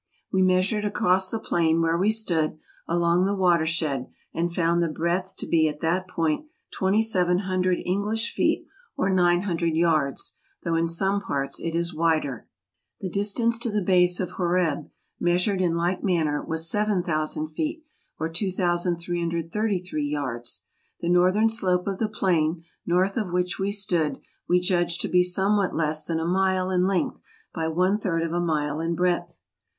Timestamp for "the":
1.29-1.37, 3.25-3.37, 4.81-4.89, 12.99-13.11, 13.69-13.83, 21.01-21.09, 21.99-22.09